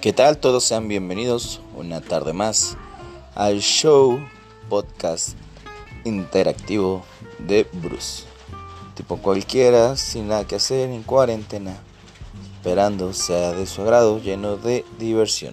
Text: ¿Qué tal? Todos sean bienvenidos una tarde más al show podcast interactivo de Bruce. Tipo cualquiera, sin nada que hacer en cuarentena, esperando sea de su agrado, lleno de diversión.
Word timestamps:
¿Qué 0.00 0.14
tal? 0.14 0.38
Todos 0.38 0.64
sean 0.64 0.88
bienvenidos 0.88 1.60
una 1.76 2.00
tarde 2.00 2.32
más 2.32 2.78
al 3.34 3.60
show 3.60 4.18
podcast 4.70 5.36
interactivo 6.06 7.04
de 7.38 7.68
Bruce. 7.70 8.24
Tipo 8.94 9.18
cualquiera, 9.18 9.98
sin 9.98 10.28
nada 10.28 10.46
que 10.46 10.54
hacer 10.54 10.88
en 10.88 11.02
cuarentena, 11.02 11.76
esperando 12.56 13.12
sea 13.12 13.52
de 13.52 13.66
su 13.66 13.82
agrado, 13.82 14.18
lleno 14.22 14.56
de 14.56 14.86
diversión. 14.98 15.52